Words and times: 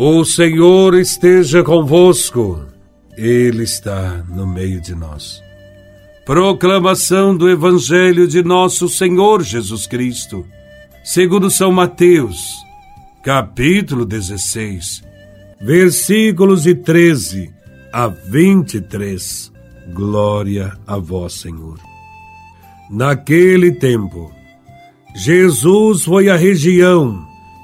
O 0.00 0.24
Senhor 0.24 0.94
esteja 0.94 1.64
convosco, 1.64 2.64
Ele 3.16 3.64
está 3.64 4.24
no 4.28 4.46
meio 4.46 4.80
de 4.80 4.94
nós. 4.94 5.42
Proclamação 6.24 7.36
do 7.36 7.50
Evangelho 7.50 8.28
de 8.28 8.40
Nosso 8.44 8.88
Senhor 8.88 9.42
Jesus 9.42 9.88
Cristo, 9.88 10.46
segundo 11.02 11.50
São 11.50 11.72
Mateus, 11.72 12.38
capítulo 13.24 14.04
16, 14.04 15.02
versículos 15.60 16.62
de 16.62 16.76
13 16.76 17.52
a 17.92 18.06
23. 18.06 19.52
Glória 19.92 20.78
a 20.86 20.96
Vós, 20.96 21.32
Senhor. 21.32 21.80
Naquele 22.88 23.72
tempo, 23.72 24.30
Jesus 25.16 26.04
foi 26.04 26.28
à 26.28 26.36
região 26.36 27.26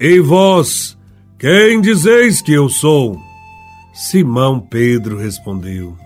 E 0.00 0.20
vós, 0.20 0.96
quem 1.40 1.80
dizeis 1.80 2.40
que 2.40 2.52
eu 2.52 2.68
sou? 2.68 3.20
Simão 3.92 4.60
Pedro 4.60 5.18
respondeu: 5.18 5.96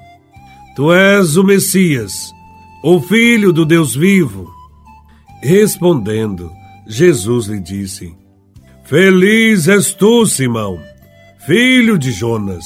Tu 0.75 0.91
és 0.91 1.37
o 1.37 1.45
Messias, 1.45 2.33
o 2.83 3.03
Filho 3.03 3.53
do 3.53 3.67
Deus 3.67 3.95
vivo. 3.95 4.51
Respondendo, 5.43 6.51
Jesus 6.89 7.49
lhe 7.49 7.61
disse: 7.61 8.15
Feliz 8.85 9.69
és 9.69 9.93
tu, 9.93 10.25
Simão, 10.25 10.81
filho 11.47 11.99
de 11.99 12.13
Jonas, 12.13 12.65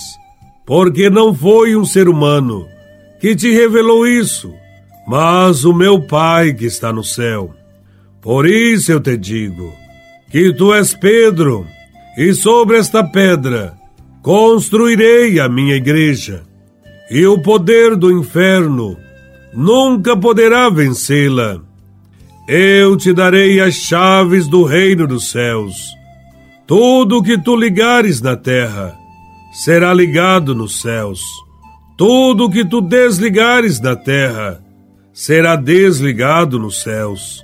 porque 0.64 1.10
não 1.10 1.34
foi 1.34 1.74
um 1.74 1.84
ser 1.84 2.08
humano 2.08 2.68
que 3.20 3.34
te 3.34 3.50
revelou 3.50 4.06
isso, 4.06 4.54
mas 5.08 5.64
o 5.64 5.74
meu 5.74 6.00
Pai 6.06 6.54
que 6.54 6.66
está 6.66 6.92
no 6.92 7.02
céu. 7.02 7.52
Por 8.20 8.46
isso 8.46 8.92
eu 8.92 9.00
te 9.00 9.16
digo 9.16 9.85
que 10.36 10.52
tu 10.52 10.74
és 10.74 10.92
Pedro, 10.92 11.66
e 12.14 12.34
sobre 12.34 12.76
esta 12.76 13.02
pedra 13.02 13.72
construirei 14.20 15.40
a 15.40 15.48
minha 15.48 15.74
igreja, 15.74 16.42
e 17.10 17.24
o 17.24 17.40
poder 17.40 17.96
do 17.96 18.12
inferno 18.12 18.98
nunca 19.54 20.14
poderá 20.14 20.68
vencê-la. 20.68 21.58
Eu 22.46 22.98
te 22.98 23.14
darei 23.14 23.60
as 23.60 23.76
chaves 23.76 24.46
do 24.46 24.62
reino 24.62 25.06
dos 25.06 25.30
céus. 25.30 25.74
Tudo 26.66 27.22
que 27.22 27.38
tu 27.38 27.56
ligares 27.56 28.20
na 28.20 28.36
terra 28.36 28.94
será 29.64 29.94
ligado 29.94 30.54
nos 30.54 30.82
céus. 30.82 31.22
Tudo 31.96 32.50
que 32.50 32.62
tu 32.62 32.82
desligares 32.82 33.80
na 33.80 33.96
terra 33.96 34.62
será 35.14 35.56
desligado 35.56 36.58
nos 36.58 36.82
céus. 36.82 37.42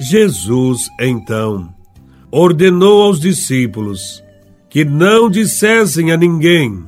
Jesus, 0.00 0.88
então, 1.00 1.74
ordenou 2.30 3.02
aos 3.02 3.20
discípulos 3.20 4.22
que 4.68 4.84
não 4.84 5.30
dissessem 5.30 6.12
a 6.12 6.16
ninguém 6.16 6.84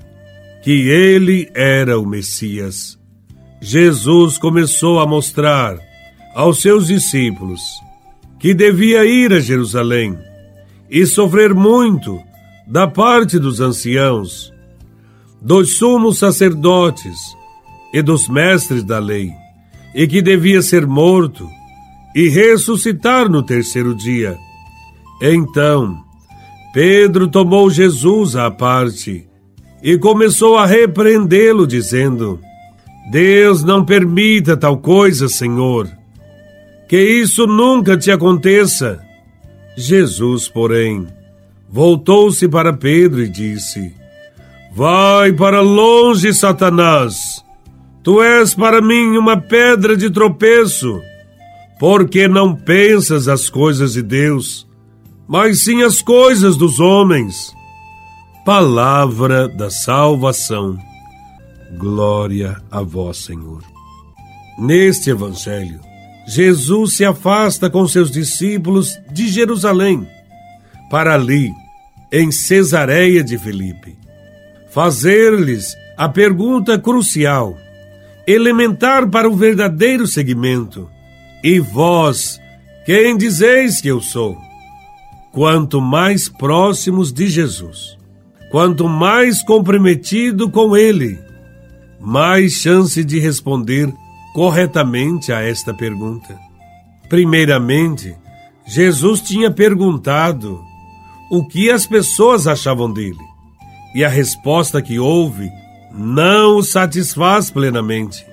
que 0.62 0.89
ele 0.89 1.48
era 1.55 1.99
o 1.99 2.06
Messias. 2.06 2.99
Jesus 3.60 4.38
começou 4.38 5.00
a 5.00 5.06
mostrar 5.06 5.78
aos 6.34 6.60
seus 6.60 6.87
discípulos 6.87 7.60
que 8.38 8.54
devia 8.54 9.04
ir 9.04 9.32
a 9.32 9.41
Jerusalém 9.41 10.16
e 10.91 11.04
sofrer 11.06 11.54
muito 11.54 12.21
da 12.66 12.87
parte 12.87 13.38
dos 13.38 13.60
anciãos, 13.60 14.53
dos 15.41 15.78
sumos 15.78 16.19
sacerdotes 16.19 17.19
e 17.93 18.03
dos 18.03 18.28
mestres 18.28 18.84
da 18.84 18.98
lei, 18.98 19.32
e 19.94 20.06
que 20.06 20.21
devia 20.21 20.60
ser 20.60 20.87
morto 20.87 21.48
e 22.15 22.28
ressuscitar 22.28 23.28
no 23.28 23.43
terceiro 23.43 23.94
dia. 23.94 24.38
Então, 25.21 26.05
Pedro 26.73 27.29
tomou 27.29 27.71
Jesus 27.71 28.37
à 28.37 28.51
parte 28.51 29.27
e 29.83 29.99
começou 29.99 30.56
a 30.56 30.67
repreendê-lo, 30.67 31.67
dizendo: 31.67 32.41
Deus 33.11 33.65
não 33.65 33.84
permita 33.84 34.57
tal 34.57 34.78
coisa, 34.78 35.28
Senhor. 35.28 35.89
Que 36.89 37.01
isso 37.01 37.47
nunca 37.47 37.97
te 37.97 38.11
aconteça. 38.11 39.01
Jesus, 39.77 40.49
porém, 40.49 41.07
voltou-se 41.69 42.49
para 42.49 42.73
Pedro 42.73 43.23
e 43.23 43.28
disse: 43.28 43.93
Vai 44.75 45.33
para 45.33 45.61
longe, 45.61 46.33
Satanás. 46.33 47.45
Tu 48.03 48.23
és 48.23 48.55
para 48.55 48.81
mim 48.81 49.17
uma 49.17 49.37
pedra 49.37 49.97
de 49.97 50.09
tropeço 50.09 51.03
porque 51.78 52.27
não 52.27 52.55
pensas 52.55 53.28
as 53.28 53.49
coisas 53.49 53.93
de 53.93 54.03
Deus, 54.03 54.68
mas 55.28 55.61
sim 55.61 55.83
as 55.83 56.00
coisas 56.00 56.56
dos 56.56 56.81
homens. 56.81 57.55
Palavra 58.44 59.47
da 59.47 59.71
salvação. 59.71 60.78
Glória 61.77 62.56
a 62.71 62.81
vós, 62.81 63.19
Senhor. 63.19 63.62
Neste 64.59 65.11
evangelho, 65.11 65.81
Jesus 66.27 66.94
se 66.97 67.05
afasta 67.05 67.69
com 67.69 67.87
seus 67.87 68.11
discípulos 68.11 68.99
de 69.12 69.28
Jerusalém, 69.28 70.09
para 70.91 71.15
ali, 71.15 71.53
em 72.10 72.33
Cesareia 72.33 73.22
de 73.22 73.37
Filipe, 73.39 73.97
fazer-lhes 74.71 75.77
a 75.97 76.09
pergunta 76.09 76.78
crucial, 76.78 77.56
elementar 78.27 79.09
para 79.10 79.28
o 79.28 79.37
verdadeiro 79.37 80.06
seguimento 80.06 80.89
e 81.45 81.60
vós, 81.60 82.41
quem 82.87 83.16
dizeis 83.16 83.81
que 83.81 83.89
eu 83.89 84.00
sou? 84.00 84.47
Quanto 85.38 85.81
mais 85.81 86.28
próximos 86.28 87.12
de 87.12 87.28
Jesus, 87.28 87.97
quanto 88.50 88.88
mais 88.88 89.41
comprometido 89.41 90.50
com 90.50 90.76
Ele, 90.76 91.16
mais 92.00 92.54
chance 92.54 93.04
de 93.04 93.21
responder 93.21 93.94
corretamente 94.34 95.32
a 95.32 95.41
esta 95.41 95.72
pergunta. 95.72 96.37
Primeiramente, 97.09 98.16
Jesus 98.66 99.21
tinha 99.21 99.48
perguntado 99.48 100.60
o 101.31 101.47
que 101.47 101.71
as 101.71 101.87
pessoas 101.87 102.48
achavam 102.48 102.93
dele, 102.93 103.22
e 103.94 104.04
a 104.04 104.09
resposta 104.09 104.82
que 104.82 104.98
houve 104.98 105.48
não 105.94 106.56
o 106.56 106.65
satisfaz 106.65 107.48
plenamente. 107.48 108.27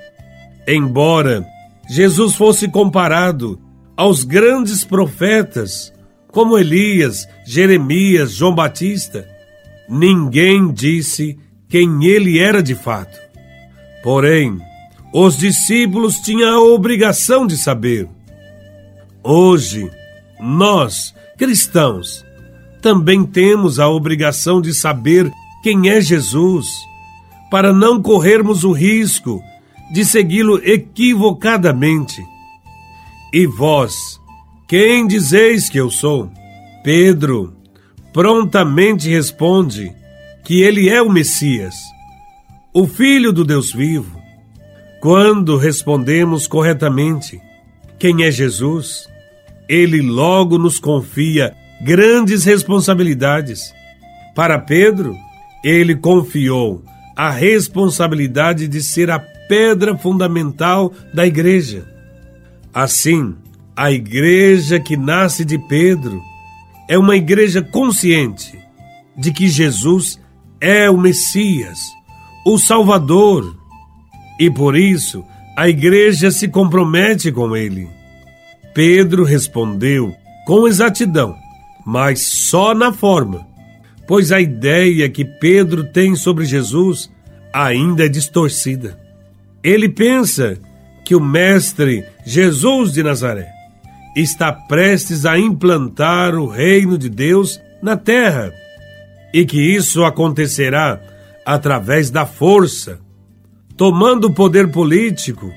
Embora 0.67 1.45
Jesus 1.87 2.33
fosse 2.33 2.67
comparado 2.67 3.61
aos 3.95 4.23
grandes 4.23 4.83
profetas, 4.83 5.93
como 6.35 6.57
Elias, 6.57 7.29
Jeremias, 7.45 8.33
João 8.33 8.53
Batista, 8.53 9.25
ninguém 9.87 10.69
disse 10.69 11.39
quem 11.69 12.03
ele 12.03 12.39
era 12.39 12.61
de 12.61 12.75
fato. 12.75 13.17
Porém, 14.03 14.59
os 15.13 15.37
discípulos 15.37 16.19
tinham 16.19 16.53
a 16.53 16.61
obrigação 16.61 17.47
de 17.47 17.55
saber. 17.55 18.09
Hoje, 19.23 19.89
nós, 20.37 21.15
cristãos, 21.37 22.25
também 22.81 23.25
temos 23.25 23.79
a 23.79 23.87
obrigação 23.87 24.59
de 24.59 24.73
saber 24.73 25.31
quem 25.63 25.89
é 25.89 26.01
Jesus, 26.01 26.67
para 27.49 27.71
não 27.71 28.01
corrermos 28.01 28.65
o 28.65 28.73
risco 28.73 29.41
de 29.93 30.03
segui-lo 30.03 30.59
equivocadamente. 30.65 32.21
E 33.31 33.47
vós, 33.47 34.19
quem 34.67 35.05
dizeis 35.05 35.69
que 35.69 35.79
eu 35.79 35.91
sou? 35.91 36.31
Pedro 36.83 37.55
prontamente 38.11 39.09
responde 39.09 39.93
que 40.43 40.61
ele 40.61 40.89
é 40.89 41.01
o 41.01 41.09
Messias, 41.09 41.75
o 42.73 42.87
Filho 42.87 43.31
do 43.31 43.43
Deus 43.43 43.71
vivo. 43.71 44.19
Quando 44.99 45.57
respondemos 45.57 46.47
corretamente 46.47 47.39
quem 47.99 48.23
é 48.23 48.31
Jesus, 48.31 49.07
ele 49.69 50.01
logo 50.01 50.57
nos 50.57 50.79
confia 50.79 51.53
grandes 51.81 52.43
responsabilidades. 52.43 53.71
Para 54.33 54.57
Pedro, 54.57 55.15
ele 55.63 55.95
confiou 55.95 56.83
a 57.15 57.29
responsabilidade 57.29 58.67
de 58.67 58.81
ser 58.81 59.11
a 59.11 59.19
pedra 59.19 59.95
fundamental 59.95 60.91
da 61.13 61.25
igreja. 61.25 61.85
Assim, 62.73 63.35
a 63.75 63.91
igreja 63.91 64.79
que 64.79 64.95
nasce 64.95 65.43
de 65.43 65.57
Pedro 65.57 66.23
é 66.87 66.97
uma 66.97 67.17
igreja 67.17 67.61
consciente 67.61 68.57
de 69.17 69.33
que 69.33 69.49
Jesus 69.49 70.19
é 70.61 70.89
o 70.89 70.97
Messias, 70.97 71.79
o 72.45 72.57
Salvador, 72.57 73.57
e 74.39 74.49
por 74.49 74.77
isso 74.77 75.23
a 75.57 75.67
igreja 75.67 76.31
se 76.31 76.47
compromete 76.47 77.31
com 77.31 77.55
ele. 77.55 77.89
Pedro 78.73 79.23
respondeu 79.23 80.15
com 80.45 80.67
exatidão, 80.67 81.35
mas 81.85 82.21
só 82.21 82.73
na 82.73 82.93
forma, 82.93 83.45
pois 84.07 84.31
a 84.31 84.39
ideia 84.39 85.09
que 85.09 85.25
Pedro 85.25 85.83
tem 85.83 86.15
sobre 86.15 86.45
Jesus 86.45 87.11
ainda 87.53 88.05
é 88.05 88.09
distorcida. 88.09 88.97
Ele 89.61 89.89
pensa 89.89 90.57
que 91.03 91.15
o 91.15 91.19
Mestre 91.19 92.05
Jesus 92.25 92.91
de 92.93 93.03
Nazaré 93.03 93.54
está 94.15 94.51
prestes 94.51 95.25
a 95.25 95.37
implantar 95.37 96.35
o 96.35 96.47
reino 96.47 96.97
de 96.97 97.09
Deus 97.09 97.59
na 97.81 97.97
terra 97.97 98.53
e 99.33 99.45
que 99.45 99.59
isso 99.59 100.03
acontecerá 100.05 100.99
através 101.45 102.09
da 102.09 102.25
força, 102.25 102.99
tomando 103.75 104.27
o 104.27 104.33
poder 104.33 104.71
político 104.71 105.51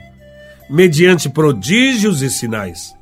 mediante 0.68 1.28
prodígios 1.28 2.20
e 2.20 2.28
sinais. 2.28 2.92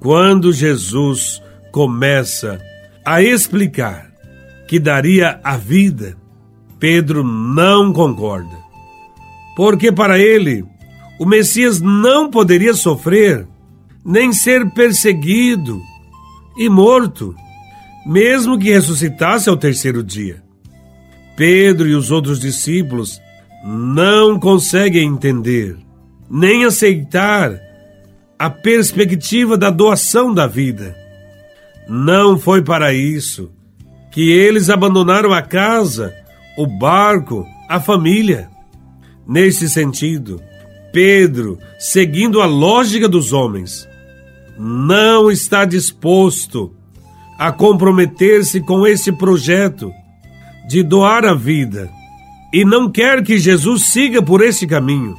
Quando 0.00 0.52
Jesus 0.52 1.40
começa 1.70 2.60
a 3.04 3.22
explicar 3.22 4.12
que 4.66 4.78
daria 4.78 5.40
a 5.44 5.56
vida, 5.56 6.16
Pedro 6.78 7.22
não 7.22 7.92
concorda. 7.92 8.56
Porque 9.54 9.92
para 9.92 10.18
ele, 10.18 10.64
o 11.18 11.24
Messias 11.24 11.80
não 11.80 12.28
poderia 12.28 12.74
sofrer, 12.74 13.46
nem 14.04 14.32
ser 14.32 14.70
perseguido 14.70 15.80
e 16.56 16.68
morto, 16.68 17.34
mesmo 18.04 18.58
que 18.58 18.70
ressuscitasse 18.70 19.48
ao 19.48 19.56
terceiro 19.56 20.02
dia. 20.02 20.42
Pedro 21.36 21.88
e 21.88 21.94
os 21.94 22.10
outros 22.10 22.40
discípulos 22.40 23.20
não 23.64 24.38
conseguem 24.38 25.08
entender, 25.08 25.76
nem 26.28 26.64
aceitar 26.64 27.58
a 28.38 28.50
perspectiva 28.50 29.56
da 29.56 29.70
doação 29.70 30.34
da 30.34 30.46
vida. 30.46 30.96
Não 31.88 32.38
foi 32.38 32.62
para 32.62 32.92
isso 32.92 33.52
que 34.10 34.30
eles 34.30 34.68
abandonaram 34.68 35.32
a 35.32 35.40
casa, 35.40 36.14
o 36.58 36.66
barco, 36.66 37.46
a 37.68 37.80
família. 37.80 38.50
Nesse 39.26 39.68
sentido, 39.70 40.42
Pedro, 40.92 41.58
seguindo 41.78 42.42
a 42.42 42.46
lógica 42.46 43.08
dos 43.08 43.32
homens, 43.32 43.88
não 44.58 45.30
está 45.30 45.64
disposto 45.64 46.74
a 47.38 47.50
comprometer-se 47.50 48.60
com 48.60 48.86
esse 48.86 49.10
projeto 49.10 49.92
de 50.68 50.82
doar 50.82 51.24
a 51.24 51.34
vida 51.34 51.90
e 52.52 52.64
não 52.64 52.90
quer 52.90 53.22
que 53.22 53.38
Jesus 53.38 53.86
siga 53.86 54.22
por 54.22 54.42
esse 54.42 54.66
caminho. 54.66 55.16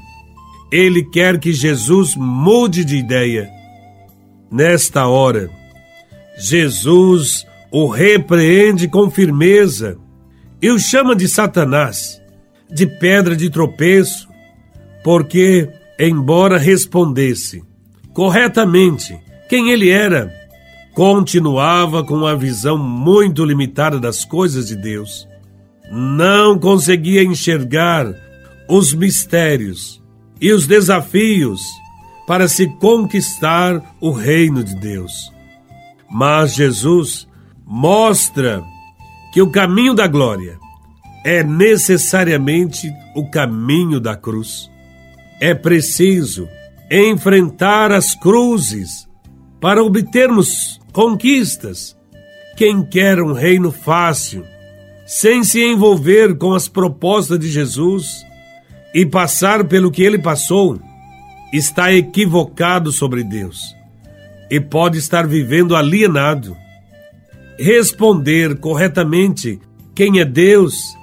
Ele 0.71 1.03
quer 1.03 1.39
que 1.39 1.51
Jesus 1.51 2.15
mude 2.15 2.85
de 2.85 2.97
ideia. 2.97 3.49
Nesta 4.51 5.07
hora, 5.07 5.49
Jesus 6.37 7.45
o 7.71 7.87
repreende 7.87 8.87
com 8.87 9.09
firmeza 9.09 9.97
e 10.61 10.69
o 10.69 10.79
chama 10.79 11.15
de 11.15 11.27
Satanás, 11.27 12.21
de 12.71 12.85
pedra 12.85 13.35
de 13.35 13.49
tropeço, 13.49 14.29
porque, 15.03 15.69
embora 15.99 16.57
respondesse 16.57 17.63
corretamente 18.13 19.19
quem 19.49 19.71
ele 19.71 19.89
era, 19.89 20.31
continuava 20.93 22.03
com 22.03 22.15
uma 22.15 22.35
visão 22.35 22.77
muito 22.77 23.43
limitada 23.43 23.99
das 23.99 24.23
coisas 24.23 24.67
de 24.67 24.75
Deus. 24.75 25.27
Não 25.91 26.57
conseguia 26.57 27.23
enxergar 27.23 28.13
os 28.69 28.93
mistérios 28.93 30.01
e 30.39 30.51
os 30.51 30.65
desafios 30.65 31.61
para 32.25 32.47
se 32.47 32.67
conquistar 32.79 33.81
o 33.99 34.11
reino 34.11 34.63
de 34.63 34.75
Deus. 34.75 35.11
Mas 36.09 36.53
Jesus 36.53 37.27
mostra 37.65 38.63
que 39.33 39.41
o 39.41 39.49
caminho 39.49 39.93
da 39.93 40.07
glória 40.07 40.57
é 41.25 41.43
necessariamente 41.43 42.91
o 43.15 43.29
caminho 43.29 43.99
da 43.99 44.15
cruz. 44.15 44.69
É 45.39 45.53
preciso 45.53 46.47
enfrentar 47.01 47.91
as 47.91 48.13
cruzes 48.13 49.07
para 49.59 49.83
obtermos 49.83 50.79
conquistas. 50.91 51.95
Quem 52.55 52.85
quer 52.85 53.21
um 53.21 53.33
reino 53.33 53.71
fácil, 53.71 54.45
sem 55.05 55.43
se 55.43 55.63
envolver 55.63 56.37
com 56.37 56.53
as 56.53 56.67
propostas 56.67 57.39
de 57.39 57.49
Jesus, 57.49 58.23
e 58.93 59.05
passar 59.05 59.63
pelo 59.63 59.89
que 59.89 60.03
ele 60.03 60.19
passou, 60.19 60.79
está 61.51 61.91
equivocado 61.91 62.91
sobre 62.91 63.23
Deus 63.23 63.75
e 64.49 64.59
pode 64.59 64.99
estar 64.99 65.25
vivendo 65.25 65.75
alienado. 65.75 66.55
Responder 67.57 68.59
corretamente 68.59 69.59
quem 69.95 70.19
é 70.19 70.25
Deus 70.25 70.95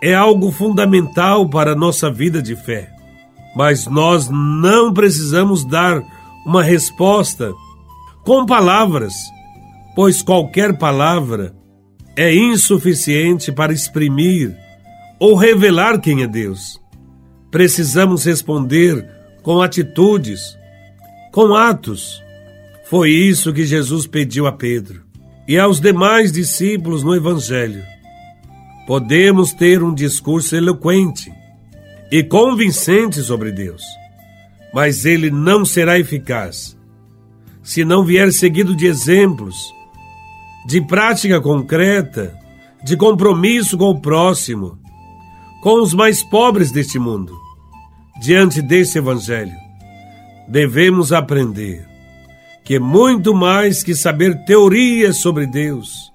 é 0.00 0.14
algo 0.14 0.52
fundamental 0.52 1.48
para 1.48 1.72
a 1.72 1.76
nossa 1.76 2.08
vida 2.08 2.40
de 2.40 2.54
fé. 2.54 2.97
Mas 3.54 3.86
nós 3.86 4.28
não 4.28 4.92
precisamos 4.92 5.64
dar 5.64 6.02
uma 6.46 6.62
resposta 6.62 7.52
com 8.24 8.46
palavras, 8.46 9.14
pois 9.94 10.22
qualquer 10.22 10.76
palavra 10.78 11.54
é 12.16 12.34
insuficiente 12.34 13.50
para 13.52 13.72
exprimir 13.72 14.56
ou 15.18 15.34
revelar 15.34 16.00
quem 16.00 16.22
é 16.22 16.26
Deus. 16.26 16.80
Precisamos 17.50 18.24
responder 18.24 19.08
com 19.42 19.62
atitudes, 19.62 20.56
com 21.32 21.54
atos. 21.54 22.22
Foi 22.84 23.10
isso 23.10 23.52
que 23.52 23.64
Jesus 23.64 24.06
pediu 24.06 24.46
a 24.46 24.52
Pedro 24.52 25.02
e 25.46 25.58
aos 25.58 25.80
demais 25.80 26.30
discípulos 26.30 27.02
no 27.02 27.14
Evangelho. 27.14 27.82
Podemos 28.86 29.52
ter 29.52 29.82
um 29.82 29.94
discurso 29.94 30.54
eloquente 30.54 31.32
e 32.10 32.22
convincente 32.22 33.20
sobre 33.22 33.52
Deus, 33.52 33.82
mas 34.72 35.04
ele 35.04 35.30
não 35.30 35.64
será 35.64 35.98
eficaz 35.98 36.76
se 37.62 37.84
não 37.84 38.04
vier 38.04 38.32
seguido 38.32 38.74
de 38.74 38.86
exemplos, 38.86 39.56
de 40.66 40.80
prática 40.80 41.38
concreta, 41.38 42.34
de 42.82 42.96
compromisso 42.96 43.76
com 43.76 43.90
o 43.90 44.00
próximo 44.00 44.78
com 45.60 45.82
os 45.82 45.92
mais 45.92 46.22
pobres 46.22 46.70
deste 46.70 46.98
mundo. 46.98 47.36
Diante 48.20 48.62
desse 48.62 48.98
Evangelho, 48.98 49.56
devemos 50.48 51.12
aprender 51.12 51.86
que, 52.64 52.78
muito 52.78 53.34
mais 53.34 53.82
que 53.82 53.94
saber 53.94 54.44
teorias 54.44 55.18
sobre 55.18 55.46
Deus, 55.46 56.12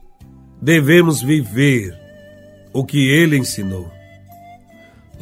devemos 0.61 1.21
viver 1.21 1.97
o 2.73 2.83
que 2.83 2.97
ele 3.09 3.37
ensinou. 3.37 3.92